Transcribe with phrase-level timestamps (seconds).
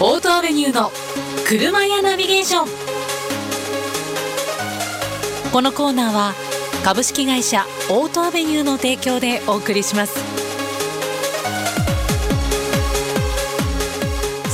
[0.00, 0.92] オートアベニューの
[1.44, 2.68] 車屋ナビゲーション。
[5.52, 6.34] このコーナーは
[6.84, 10.20] 株式会社オートアベニューの提供でお送りします。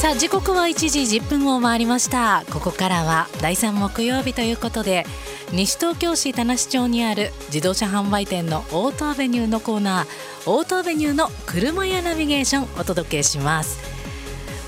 [0.01, 2.45] さあ時刻は1時10分を回りました。
[2.51, 5.05] ここからは第3木曜日ということで
[5.53, 13.94] 西東京市田無町にある自動車販売店のオートアベニューのコーナーオートアベニューの車屋ナビゲーションお届けします。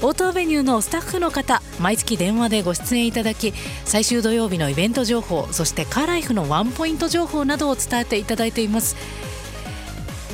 [0.03, 3.53] オートアベニューのスタッフの方毎月電話でご出演いただき
[3.85, 8.97] 最終土曜日のイベント情報そしてカーライフのワンポイント情報などを伝えていただいています。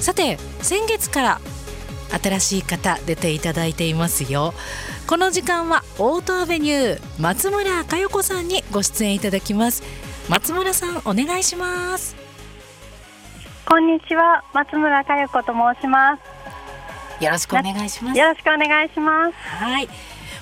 [0.00, 1.40] さて先月から
[2.22, 4.52] 新しい方出ていただいていますよ。
[5.06, 9.82] この時間はオートアベニュー松村佳代子さんにご出演いただきます。
[10.28, 12.16] 松村さんお願いします。
[13.64, 14.42] こんにちは。
[14.52, 16.31] 松村佳代子と申します。
[17.22, 18.18] よろしくお願いします。
[18.18, 19.32] よろしくお願いします。
[19.34, 19.88] はい。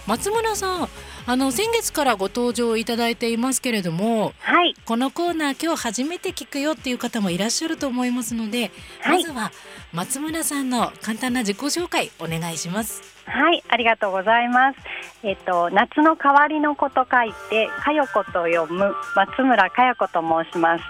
[0.06, 0.88] 松村さん
[1.26, 9.52] あの先月からご登場いただいていますけれども、はい、このコーナー今日初めて聞くよっていう方もいらっしゃると思いますので、はい、まずは
[9.92, 13.02] 松村さんの簡単な自己紹介お願いします。
[13.26, 14.78] はいありがとうございます。
[15.22, 20.84] えっと夏の代わりの子と書いてかよこと読む松村かよ子と申します。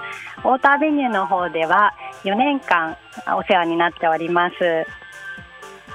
[0.45, 1.93] オートアベニューの方では
[2.25, 2.97] 4年間
[3.37, 4.55] お世話になっております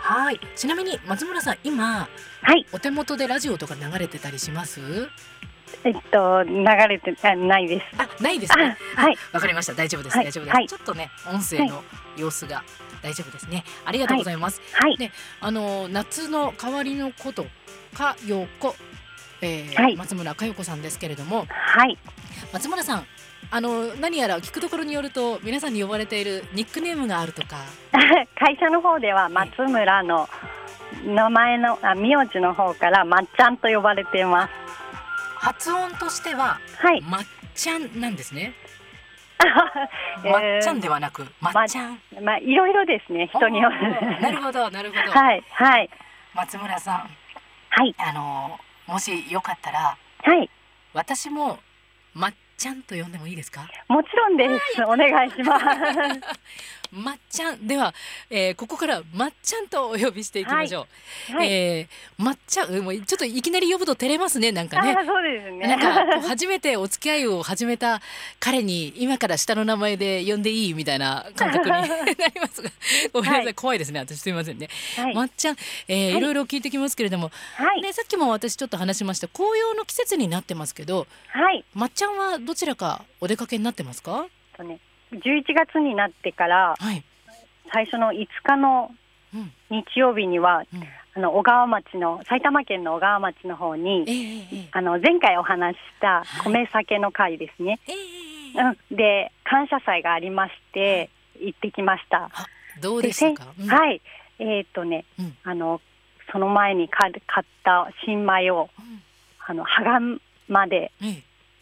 [0.05, 0.39] はい。
[0.55, 2.07] ちなみに松村さん今、
[2.43, 5.09] はい、お手元でラジオとか流れてたりします？
[5.83, 7.85] えっと流れてあないです。
[7.97, 8.77] あないですね。
[8.95, 9.17] はい。
[9.33, 9.73] わかりました。
[9.73, 10.15] 大丈夫です。
[10.15, 10.57] 大丈夫です。
[10.67, 11.83] ちょっとね音声の
[12.17, 12.63] 様子が
[13.01, 13.63] 大丈夫ですね。
[13.83, 14.61] ありがとうございます。
[14.73, 14.95] はい。
[14.95, 15.11] で
[15.41, 17.47] あの夏の代わりのこと
[17.95, 18.75] かよこ、
[19.41, 21.97] えー松村佳代子さんですけれども、はい。
[22.53, 23.05] 松村さん
[23.51, 27.57] あの何やら聞くところによると皆さんに呼ばれているニックネームがあるとか
[28.35, 30.27] 会社の方では松村の
[31.05, 34.53] 名前のあ名字の方からまっちゃんと呼ばれています
[35.37, 37.21] 発音としては、はい、まっ
[37.53, 38.53] ちゃんなんですね
[40.23, 41.99] まっちゃんではなく、まっちゃん。
[42.21, 44.21] まあ、いろいろですね、人による。
[44.21, 45.11] なるほど、なるほど。
[45.11, 45.89] はい、はい。
[46.33, 47.09] 松村さん。
[47.69, 47.93] はい。
[47.97, 49.97] あの、もしよかったら。
[50.23, 50.49] はい。
[50.93, 51.59] 私も。
[52.13, 53.67] まっちゃんと呼んでもいいですか？
[53.89, 55.65] もちろんです、お願いします
[56.91, 57.67] まっちゃん。
[57.67, 57.93] では、
[58.29, 60.87] えー、ここからまっちゃんとお呼びしていきましょ
[61.31, 64.95] う、はい、えー、まっちゃんもうちょっといきなり呼ぶと照れますねなんかね。
[65.05, 65.67] そうですね。
[65.67, 68.01] なんか初めてお付き合いを始めた
[68.39, 72.69] 彼に今から下の名前で呼んでいいみたいな感覚に なりますが。
[73.13, 75.55] ごめんなさい、はい、怖いですね私すみませんね、はい、まっちゃん、
[75.87, 79.27] えー、はい、いろいろ聞いてきますけれども、はい、ね、さっきも私ちょっと話しました。
[79.27, 84.27] 紅葉の季節になってますけど、はい、まっちゃんはどちらかお出かけになってますか？
[84.55, 84.79] とね
[85.11, 87.03] 11月になってから、はい、
[87.71, 88.91] 最初の5日の
[89.69, 90.83] 日曜日には、うん、
[91.15, 97.79] あの小川町の埼玉県の小川町の方に、えー、あの前回お話した米酒の会ですね、
[98.55, 102.29] はい、うん、で感謝祭がありまして行ってきました。
[102.81, 104.01] どうでしたか、うん、はい。
[104.39, 105.05] えっ、ー、とね、
[105.43, 105.81] あの
[106.31, 107.13] その前に買っ
[107.63, 108.69] た新米を、
[109.45, 110.91] あの羽釜で、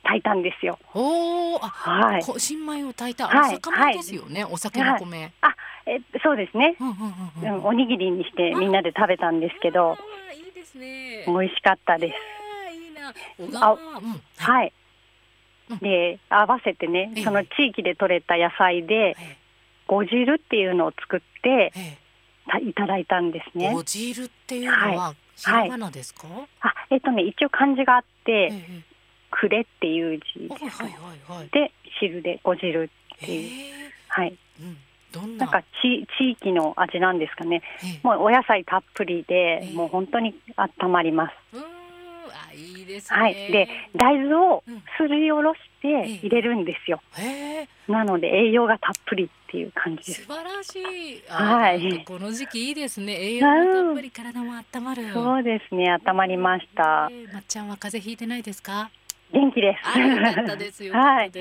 [0.03, 0.77] 炊いたんですよ。
[0.93, 2.23] おお、はい。
[2.37, 5.31] 新米を炊いた、はい、お酒ですよね、はい、お酒の米。
[5.41, 5.55] あ、
[5.85, 6.75] え、そうですね。
[6.79, 9.97] うん、おにぎりにしてみんなで食べたんですけど。
[10.35, 11.23] いいですね。
[11.27, 12.15] 美味しかったです。
[12.75, 12.89] い
[13.47, 13.67] いな。
[13.67, 13.77] あ、
[14.37, 14.73] はい。
[15.81, 19.15] で、合わせてね、その地域で採れた野菜で。
[19.85, 21.71] ご汁っていうのを作って。
[22.61, 23.71] いただいたんですね。
[23.73, 26.27] ご汁っていうのは、ひらがなですか？
[26.59, 28.51] あ、えっとね、一応漢字があって。
[29.39, 30.47] くれっていう字。
[30.47, 33.73] です、はいはいはい、で汁でご汁っていう。
[34.07, 34.77] はい、うん、
[35.11, 35.45] どんな？
[35.45, 37.61] なんかち地域の味なんですかね。
[38.03, 41.33] もうお野菜たっぷりでもう本当に温まります。
[42.35, 44.63] あいいですね、はい、で大豆を
[44.97, 46.99] すりおろして入れるんですよ、
[47.87, 50.05] なので栄養がたっぷりっていう感じ。
[50.05, 51.23] です素晴らしい。
[51.27, 53.13] はい、この時期いいですね。
[53.35, 55.91] 栄養がたっぷり体も温まる、そうですね。
[55.91, 58.89] 温まりました、えー、まっちゃんは風邪ひいてないですか？
[59.33, 59.89] 元気です。
[59.89, 60.93] あよかったですよ。
[60.93, 61.31] はい。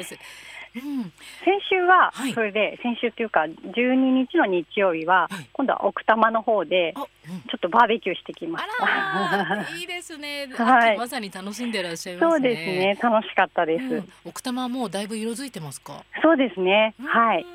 [0.74, 1.12] うん、
[1.44, 9.76] 先週はそれで、先週というか12日の日曜日は、今度は奥多摩の方でちょっとバーベキューしてきました。
[9.76, 10.48] いいですね。
[10.56, 12.30] はい、まさに楽しんでらっしゃいますね。
[12.30, 12.98] そうですね。
[13.02, 13.84] 楽しかったです。
[13.84, 16.04] うん、奥多摩もうだいぶ色づいてますか？
[16.22, 16.94] そうですね。
[17.04, 17.46] はい。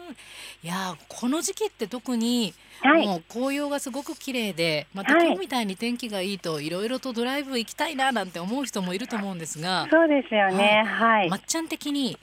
[0.64, 12.18] いやこの時期って特にはい、もう紅葉がすごく綺麗でまた今日みたいに天気がいいといろいろとドライブ行きたいななんて思う人もいると思うんですがそうですよねはい、まっちゃん的に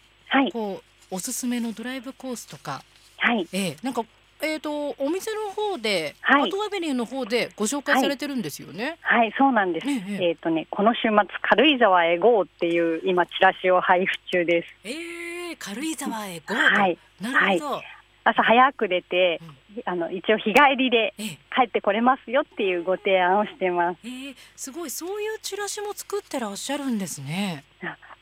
[0.52, 2.82] こう、おすすめのドライブコースとか、
[3.18, 4.04] はいえー、なんか
[4.42, 8.98] えっ、ー、とお店の方で、はい、アートアベニューの方でご紹介されてるんですよね。
[9.00, 9.86] はい、はい、そうなんです。
[9.88, 11.10] えっ、ー、とねこの週末
[11.42, 14.68] 軽井沢へ GO っていう今チラシを配布中です。
[14.84, 16.54] ええー、軽井沢へ GO。
[16.54, 16.98] はい。
[17.20, 17.82] なるほど。
[18.26, 19.40] 朝早く出て、
[19.76, 23.98] うん、あの一応日帰りで帰ってこれますよっていうご提案をしてます。
[24.04, 27.64] えー、すごいそういうチラシも作ってらっしゃるんですね。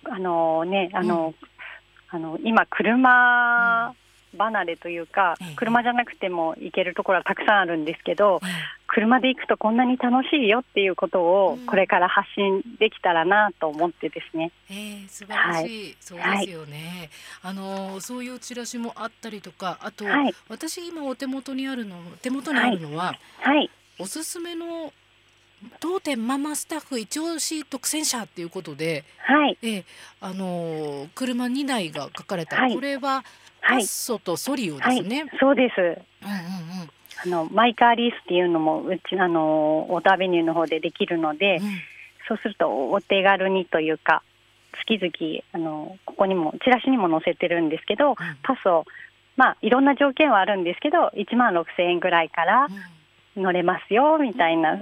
[0.05, 1.49] あのねあの、うん、
[2.15, 3.95] あの今車
[4.37, 8.41] 離れというか、うん、車じゃなくても行けるところはたくさんあるんですけど、
[8.87, 14.53] 車で行くとこんなに楽しいよっていうことをこれから発信できたらなと思ってですね。
[14.71, 17.11] えー、素晴らしい、はい、そうですよね、
[17.41, 24.93] はい、あのそういうチラシもあったりとかあと、はい、私今お手元にあるの手元にあるのは、はい、おすすめの
[25.81, 29.85] 当店ママスタッフ一押し特選車っていうことで、はい、え
[30.21, 33.25] あの車2台が書かれた、これは
[33.61, 35.27] パッソとソリオですね。
[35.41, 35.81] そうです。
[35.81, 35.99] うんうんう
[36.85, 36.91] ん。
[37.25, 41.61] あのマイカーリースっていうのもうちあのオートアベニューの方でできるので、うん、
[42.27, 44.23] そうするとお手軽にというか
[44.89, 48.87] 月々あのここにもチラシにも載せてるんですけど、うん、パスを
[49.37, 52.69] まあいろんな条件はあるんですけど1万6千円ぐらいから
[53.37, 54.81] 乗れますよみたいな。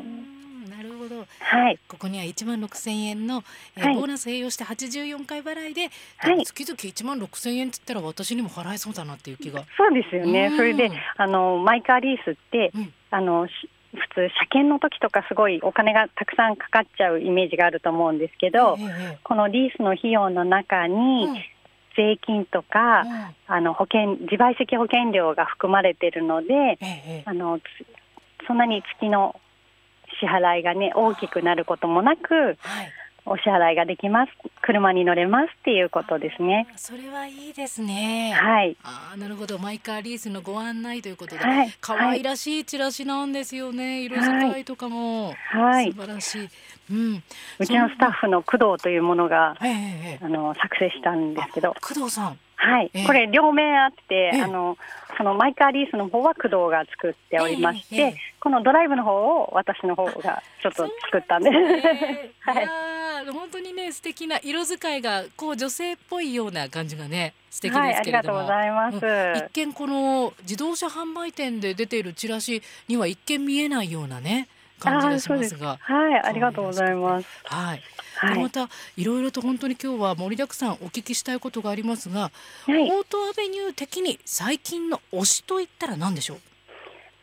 [1.10, 3.42] ど、はい、ここには1万6千円の、
[3.76, 9.64] えー、はい、ボーナス併用して84回払いで、はい、月々1万6千円って言ったら私にも払えそうだなっていう気が。
[9.76, 13.46] そうですよね、それであのマイカーリースって、うん、あの
[13.92, 20.94] 普通車検の時とかすごいお金がたくさんかかっちゃうイメージがあると思うんですけど、えー、このリースの費用の中に、
[21.26, 21.36] うん。
[21.96, 27.58] 税金とか、うん、あの保険自賠責保険料が含まれているので、ええ、あの
[28.46, 29.38] そんなに月の
[30.20, 32.56] 支払いがね大きくなることもなく、はい、
[33.26, 34.32] お支払いができます。
[34.62, 36.66] 車に乗れますっていうことですね。
[36.76, 38.32] それはいいですね。
[38.32, 38.76] はい。
[38.82, 39.58] あなるほど。
[39.58, 46.48] マイカーリースのご案内ということで、はい、可愛らしいチラシなんですよね、色使いとかも、はい、素晴らしい、
[46.90, 47.22] うん、
[47.58, 49.56] うちのスタッフの工藤というものが、
[50.20, 51.74] あの作成したんですけど。
[51.80, 54.76] 工藤さんはい、えー、これ両面あって、えー、あの
[55.16, 61.56] そのマイカーリースの方は工藤が作っておりまして、えー、このドライブの方を私の方がちょっと作ったんです。
[62.40, 62.68] はい。
[63.32, 74.48] 本当にね素敵な色使いがこう女性っぽいような感じがね素敵ですけれども、はい、うん、一見この自動車販売店で出ているチラシには一見見えないようなね
[74.80, 75.78] 感じがしますが。
[75.80, 77.28] はいありがとうございます。
[77.44, 77.82] はい、
[78.16, 82.30] はい、またいろいろと本当に今日は盛りだくさんお聞きしたいことがありますが、は
[82.68, 86.34] い、オートアベニュー的に最近の推しと言ったら何でしょ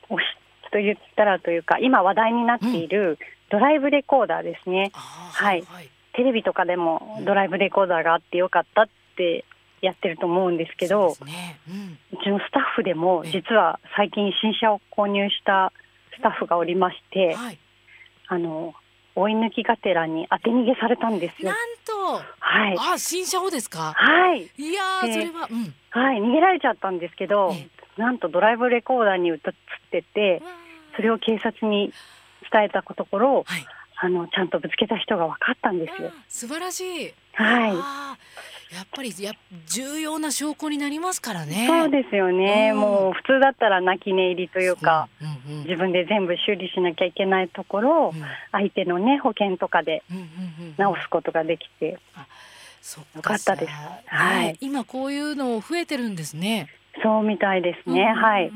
[0.10, 0.16] う？
[0.16, 0.24] 推し
[0.72, 3.18] と言ったらというか今話題になっている
[3.50, 9.46] ドライブレコーダーですね、うん、はい、はい、テレビとかでもドライブレコーダーがあってよかったって
[9.82, 11.60] やってると思うんですけど、うね。
[11.70, 15.72] うん、うちのスタッフでも実は最近新車を購入した
[16.18, 17.60] スタッフがおりまして、はい、
[18.28, 18.74] あの
[19.16, 21.50] 追い抜きがてらに当て逃げされたんですよ。
[21.50, 23.94] なんと、はい、あ新車をですか？
[23.96, 24.52] はい。
[24.58, 27.56] いやそれは、うん、はい、逃げられちゃったんですけど、
[27.98, 29.38] なんとドライブレコーダーに映っ
[29.92, 30.42] てて、
[30.96, 31.92] それを警察に
[32.52, 33.66] 伝えたところ、はい、
[33.96, 36.12] あのちゃんとぶつけた人が分かったんですよ。
[36.28, 37.14] 素晴らしい。
[37.34, 37.72] はい。
[38.74, 39.32] やっぱりや
[39.66, 41.68] 重要な証拠になりますからね。
[41.68, 42.72] そうですよね。
[42.74, 48.22] うん、もう普通だったら泣き寝入りというか、うんうんうん、自分で全部修理しなきゃいけないところを、うん、
[48.52, 50.04] 相手のね保険とかで
[50.78, 53.72] 直すことができて、うんうんうん、よかったです。
[54.08, 56.68] はい、今こういうの増えてるんですね。
[57.02, 58.02] そうみたいですね。
[58.02, 58.52] うんうんうん、はい。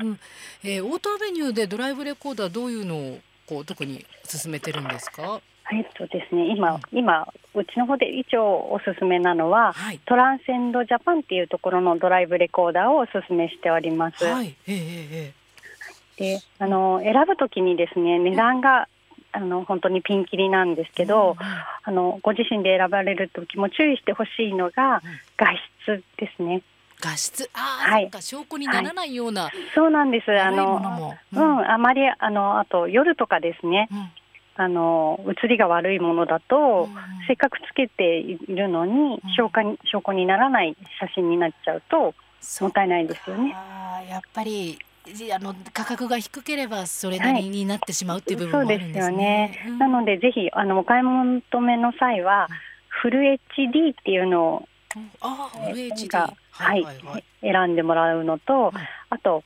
[0.64, 5.40] えー、オートアベニューでドライブレコーダーどういうのをこう特に進めてるんですか？
[5.72, 14.24] えっとですね、今、今、うちの方で一応おすすめなのは、はい、トランセンドジャパンっていうところのドライブレコーダーをおすすめしております。
[14.24, 15.32] はい、え
[16.18, 18.88] で、あの選ぶときにですね、値段が、
[19.34, 21.46] あの本当にピンキリなんですけど、うん、
[21.84, 25.02] あのご自身で選ばれる時も注意してほしいのが、
[25.38, 25.46] 画
[25.86, 26.62] 質ですね。
[27.00, 27.48] 画質。
[27.54, 30.30] ああ、はい、証拠にならないような、はい、そうなんです。
[30.38, 34.10] あの、うん、うん、あまりあのあと夜とかですね、うん
[34.54, 36.94] あの写りが悪いものだと、うん、
[37.26, 42.14] せっかくつけているのに、証拠に証拠にならない写真になっちゃうと
[42.60, 43.54] もったいないですよね。
[44.08, 44.78] やっぱり
[45.34, 49.50] あの価格が低ければそれなりになってしまうっていう部分もあるんですね。
[49.50, 49.64] はい、すよね。
[49.68, 52.48] うん、なのでぜひあのお買い求めの際は、
[52.88, 53.20] フル
[53.56, 54.68] HD っていうのを、
[55.20, 58.72] あフル HD が、はい、はいはい、選んでもらうのと、
[59.10, 59.42] あと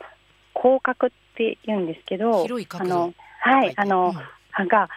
[0.55, 4.89] 広角って言うんですけど、広い角度あのはいあの、うんが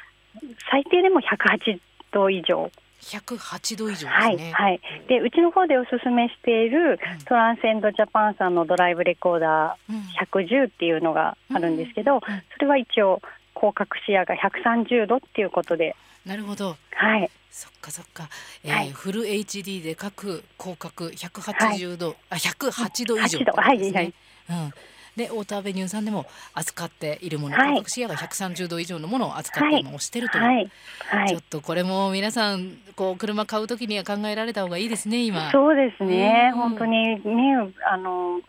[0.72, 1.80] 最低でも108
[2.12, 4.10] 度以上108度以上ですね。
[4.12, 12.20] はい、はい、でうちの方でおすすめしているトランセンドジャパンさんのドライブレコーダー110っていうのがあるんですけど、
[12.54, 13.22] それは一応
[13.56, 15.96] 広角視野が130度っていうことで。
[16.26, 16.76] なるほど。
[16.92, 17.30] はい。
[17.50, 18.30] そっかそっか。
[18.64, 24.14] えー、はい、フル HD で各広角180度、はい、あ108度以上、ね、はいはい。
[24.50, 24.74] うん。
[25.20, 30.72] でオートアベニューさんでも扱っているもの、はい、視野が130度以上のものを扱って今押してるという、はい。
[31.10, 35.52] はい、ちょっとこれも皆さんこう車買うときには考えられた方がいいですね今。
[35.52, 37.56] そうですね、本当にね
[37.92, 38.40] あの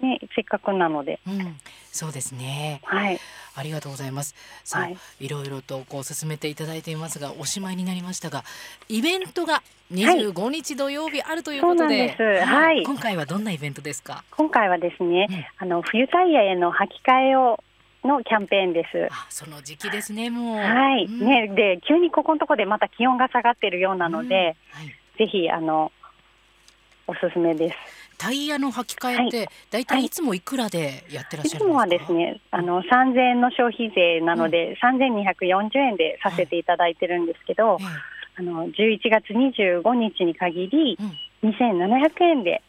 [0.00, 1.18] ねせっかくなので。
[1.26, 1.56] うん、
[1.90, 2.80] そうですね。
[2.84, 3.18] はい。
[3.54, 4.34] ありがとうございます。
[4.64, 8.44] さあ、はい、いろいろとこう進めていただいていますが、おしまいになりましたが、
[8.88, 14.24] イベントが25日土曜日あるということで、はい、はい、今回はどんなイベントですか？
[14.30, 17.62] 今回はですね、うん、あの冬タイヤへの履き替えを
[18.04, 19.08] のキャンペーンです。
[19.10, 20.56] あその時期ですね、もう。
[20.56, 25.90] はい、うん、ね、で、急にここのところでまた気温が下がっているようなので、うんはい、ぜひ、あの、
[27.06, 27.76] おすすめです。
[28.14, 29.86] タイヤの履き替えって、だい。
[29.86, 30.04] たい。
[30.04, 37.82] いつもいくらでやってらっしゃるんですか、い、つもはですね、あの3000円の消費税なので、うん、3240円でさせていただいてるんですけど、はい、
[38.36, 40.98] あの11月25日に限り、
[41.42, 42.62] 2700円で、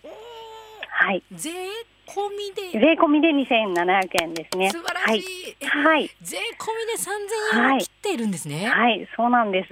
[0.89, 1.49] はい、税
[2.05, 2.79] 込みで。
[2.79, 4.69] 税込みで2700円ですね。
[4.69, 5.65] 素晴らしい。
[5.65, 6.09] はい。
[6.21, 8.67] 税込みで3000円を切っているんですね。
[8.67, 9.69] はい、はい、そうなんです。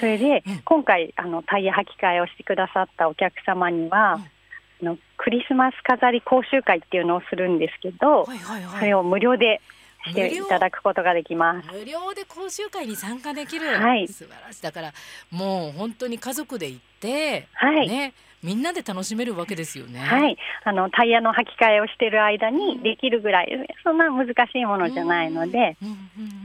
[0.00, 4.33] それで、うん、今回あのタイヤ履き替えをしてくださったお客様には、うん
[4.82, 9.60] のクリスマス飾り講習会っていうのをするんですけど、はいはいはい、それを無料で
[10.06, 11.68] していただくことができます。
[11.72, 14.62] 無料で講習会に参加できる、はい、素晴らしい。
[14.62, 14.92] だから
[15.30, 18.12] もう本当に家族で行って、はい、ね
[18.44, 20.00] みんなで楽しめるわけですよね。
[20.00, 25.78] はい、あのタイヤの履き替えをしている間にできるぐらい、そんな難しいものじゃないので、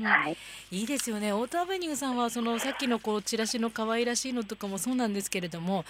[0.01, 0.37] はい。
[0.71, 1.33] いいですよね。
[1.33, 5.83] オートアベニューさんはそのさっきのこうチラシの可愛らしいのとかもそうなんですけれども、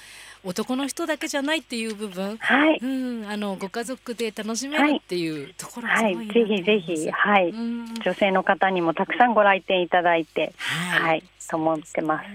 [0.43, 7.11] 男の人だけじゃないっていう部分、はい、うん、あのご家族で楽しめるっていうところはい、はい、ぜひぜひ。
[7.11, 12.25] はい、女性の方にもたくさんご来店いただいて、はい、はい、と思ってます。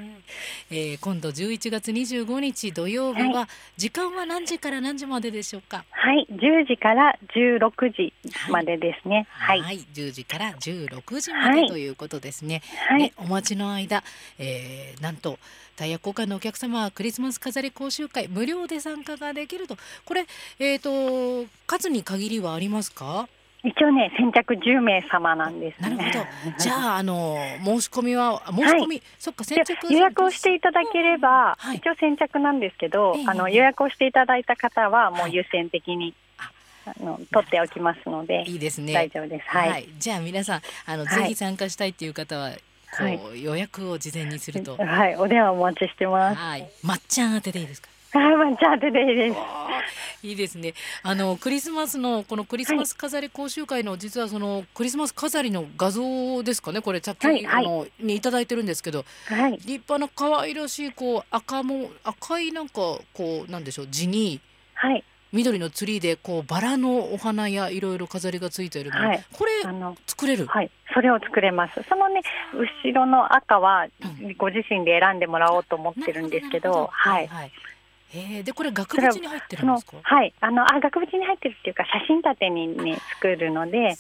[0.71, 5.85] えー、今度11月25日土曜日は、時間は何時から何時まででしょうか？
[5.91, 8.13] はい、10時から16時
[8.51, 9.27] までですね。
[9.31, 12.63] はい、はい、10時から16時までということですね。
[12.89, 14.03] はい、ねお待ちの間、
[14.39, 15.39] えー、なんと
[15.77, 19.77] タイヤ交換のお客様はクリスマス飾り講習会無料で参加ができると。
[20.05, 20.27] これ
[20.59, 23.29] えっ、ー、と数に限りはありますか？
[23.65, 26.27] 一応ね先着10名様なんです、ね、なるほど。
[26.59, 36.13] じゃああの申し込みは 申し込み、はい、そっか先着予約をしていただければ、はい、一応先着なんですけど、あの予約をしていただいた方はもう優先的に、
[36.87, 38.93] あの取っておきますので、いいですね。
[38.93, 39.49] 大丈夫です。
[39.49, 39.71] はい。
[39.71, 42.53] はい、じゃあ皆さんあの、ぜひ参加したいっていう方は。
[42.97, 46.37] こう予約を事前にすると、はい、お電話お待ちしてます。
[46.37, 47.89] はい、まっちゃん宛てでいいですか？
[48.19, 49.37] はい、じゃあ、ででいいです。
[50.23, 50.75] いいですね。
[51.03, 56.81] あのクリスマスのこのクリスマス飾り講習会の、実はそのクリスマス飾りの画像ですかね？
[56.81, 64.41] これさっき、はい、あのにいただいてるんですけど、はい、立派な可愛らしいこう赤も赤いなんかこうなんでしょう地に、
[64.75, 69.51] はい、緑のツリーでこうバラのお花やいろいろ飾りがついているもの、はい、これ
[70.07, 70.47] 作れる？
[70.47, 70.71] はい。
[70.95, 71.83] それを作れます。
[71.89, 72.23] そのね
[72.55, 73.89] 後ろの赤は
[74.39, 77.53] ご自身で選んでもらおうと思ってるんですけど、はい、はい
[78.15, 79.97] えー、でこれ額縁に入ってるんですか？
[80.03, 83.97] はいあのあ額縁に入ってるっていうか写真立てにね作るので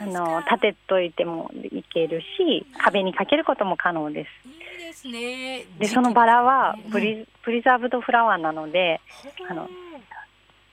[0.00, 4.48] あの立てといてもいけるし壁にかけることも可能です。
[4.48, 5.64] いいですね。
[5.78, 9.00] でそのバラはプリ,、プリザーブドフラワーなので、
[9.50, 9.68] あの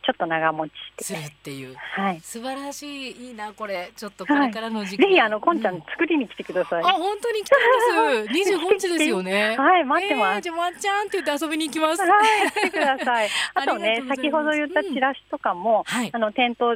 [0.06, 3.30] ちょっと長持ちするっていう、はい、素晴らしい。
[3.30, 3.92] いいなこれ。
[3.96, 6.84] ちょっとこれからの時期、はい、ぜひあのこんちゃん、作りに来てください。
[6.84, 9.58] あ本当に来たんです二十五日ですよね。
[9.58, 12.02] はい待ってます、えー、じゃまっちゃんって言って遊びに行きます。
[12.04, 13.30] はい来てください。
[13.56, 15.98] あとね先ほど言ったチラシとかも、うん。
[15.98, 16.76] はい、あの店頭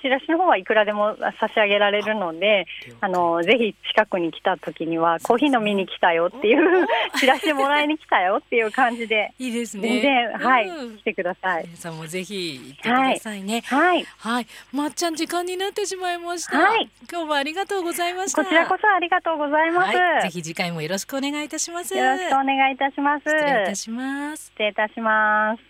[0.00, 2.66] チラシの方はいくらでも差し上げられるので、
[3.00, 6.86] あのぜひ近くに来た時にはコーヒー飲みに来たよっていう
[7.18, 10.00] チラシもらいに来たよっていう感じで、いいですね。
[10.00, 11.64] 全然はい、うん、来てください。
[11.64, 13.62] 皆さんもぜひ行ってくださいね。
[13.66, 16.58] はい、はい、まっちゃん時間になってしまいました。
[16.58, 18.42] はい、今日もありがとうございました。
[18.42, 19.96] こちらこそありがとうございます。
[19.96, 21.96] はい、ぜひ次回もよろしくお願いいたします。
[21.96, 23.24] よろしくお願いいたします。
[23.24, 24.44] 失礼いたします。
[24.46, 25.69] 失礼いたします。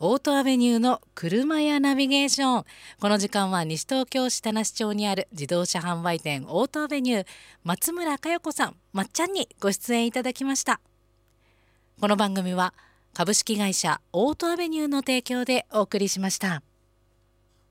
[0.00, 2.64] オートアベニューの車屋ナビゲーション
[3.00, 7.26] この時間は西東京市田無町にある自動車販売店オートアベニュー
[7.64, 10.80] 松村佳代子さんまっちゃんにご出演いただきました
[12.00, 12.74] この番組は
[13.12, 16.62] 株式会社オートアベニューの提供でお送りしました。